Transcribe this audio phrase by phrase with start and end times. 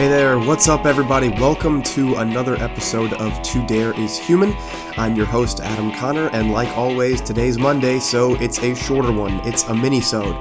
[0.00, 1.28] Hey there, what's up, everybody?
[1.28, 4.56] Welcome to another episode of To Dare is Human.
[4.96, 9.46] I'm your host, Adam Connor, and like always, today's Monday, so it's a shorter one.
[9.46, 10.34] It's a mini-sode.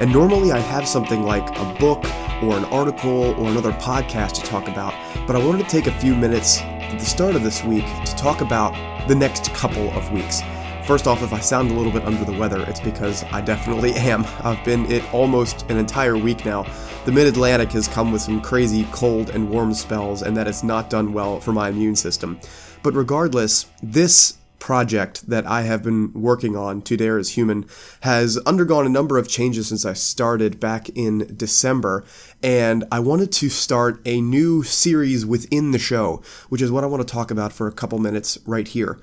[0.00, 2.04] And normally I have something like a book
[2.42, 4.94] or an article or another podcast to talk about,
[5.28, 8.16] but I wanted to take a few minutes at the start of this week to
[8.16, 8.72] talk about
[9.06, 10.40] the next couple of weeks.
[10.86, 13.92] First off, if I sound a little bit under the weather, it's because I definitely
[13.94, 14.26] am.
[14.42, 16.66] I've been it almost an entire week now.
[17.06, 20.62] The mid Atlantic has come with some crazy cold and warm spells, and that has
[20.62, 22.38] not done well for my immune system.
[22.82, 27.64] But regardless, this project that I have been working on, To Dare is Human,
[28.00, 32.04] has undergone a number of changes since I started back in December,
[32.42, 36.88] and I wanted to start a new series within the show, which is what I
[36.88, 38.98] want to talk about for a couple minutes right here.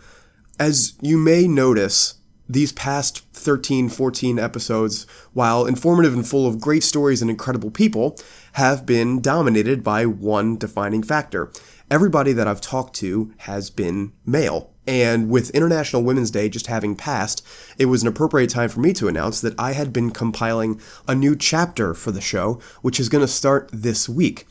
[0.61, 6.83] As you may notice, these past 13, 14 episodes, while informative and full of great
[6.83, 8.15] stories and incredible people,
[8.53, 11.51] have been dominated by one defining factor.
[11.89, 14.71] Everybody that I've talked to has been male.
[14.85, 17.43] And with International Women's Day just having passed,
[17.79, 21.15] it was an appropriate time for me to announce that I had been compiling a
[21.15, 24.45] new chapter for the show, which is going to start this week.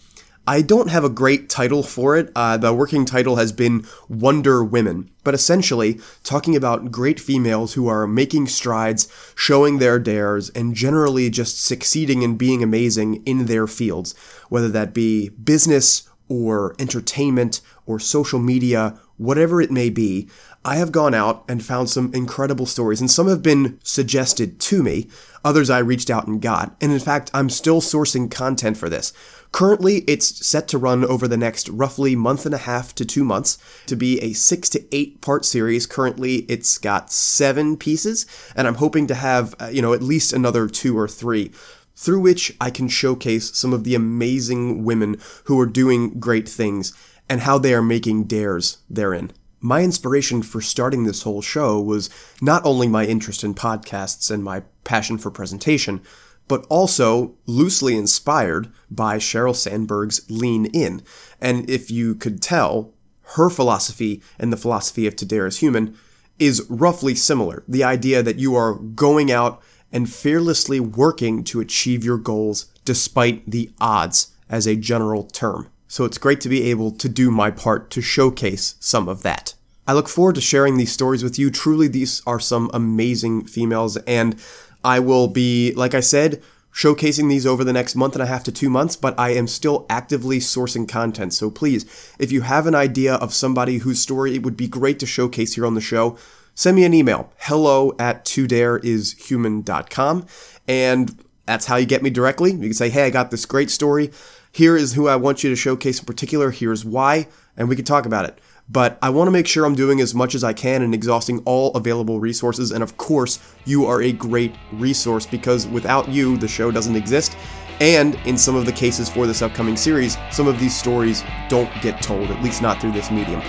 [0.46, 2.33] I don't have a great title for it.
[2.34, 7.86] Uh, the working title has been Wonder Women, but essentially talking about great females who
[7.88, 13.66] are making strides, showing their dares, and generally just succeeding and being amazing in their
[13.66, 14.14] fields,
[14.48, 20.28] whether that be business or entertainment or social media, whatever it may be.
[20.64, 24.82] I have gone out and found some incredible stories, and some have been suggested to
[24.82, 25.08] me.
[25.44, 26.74] Others I reached out and got.
[26.80, 29.12] And in fact, I'm still sourcing content for this.
[29.52, 33.24] Currently, it's set to run over the next roughly month and a half to two
[33.24, 35.86] months to be a six to eight part series.
[35.86, 38.26] Currently, it's got seven pieces,
[38.56, 41.52] and I'm hoping to have, uh, you know, at least another two or three
[41.96, 46.94] through which I can showcase some of the amazing women who are doing great things
[47.30, 49.30] and how they are making dares therein.
[49.60, 52.10] My inspiration for starting this whole show was
[52.42, 56.02] not only my interest in podcasts and my passion for presentation,
[56.48, 61.02] but also loosely inspired by Sheryl Sandberg's Lean In.
[61.40, 62.92] And if you could tell,
[63.36, 65.96] her philosophy and the philosophy of To Dare Human
[66.40, 67.62] is roughly similar.
[67.69, 73.48] The idea that you are going out and fearlessly working to achieve your goals despite
[73.48, 75.69] the odds as a general term.
[75.90, 79.54] So it's great to be able to do my part to showcase some of that.
[79.88, 81.50] I look forward to sharing these stories with you.
[81.50, 84.40] Truly, these are some amazing females, and
[84.84, 86.40] I will be, like I said,
[86.72, 89.48] showcasing these over the next month and a half to two months, but I am
[89.48, 91.34] still actively sourcing content.
[91.34, 91.84] So please,
[92.20, 95.56] if you have an idea of somebody whose story it would be great to showcase
[95.56, 96.16] here on the show,
[96.54, 100.26] send me an email hello at todareishuman.com.
[100.68, 102.53] And that's how you get me directly.
[102.53, 104.11] You can say, hey, I got this great story.
[104.53, 106.50] Here is who I want you to showcase in particular.
[106.50, 107.28] Here's why.
[107.56, 108.38] And we can talk about it
[108.71, 111.43] but I want to make sure I'm doing as much as I can and exhausting
[111.44, 112.71] all available resources.
[112.71, 117.37] And of course, you are a great resource because without you, the show doesn't exist.
[117.81, 121.71] And in some of the cases for this upcoming series, some of these stories don't
[121.82, 123.41] get told, at least not through this medium.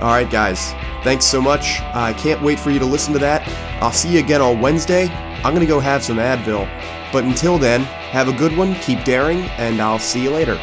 [0.00, 0.72] All right, guys,
[1.04, 1.80] thanks so much.
[1.94, 3.46] I can't wait for you to listen to that.
[3.82, 5.29] I'll see you again on Wednesday.
[5.44, 6.68] I'm going to go have some Advil.
[7.12, 10.58] But until then, have a good one, keep daring, and I'll see you later.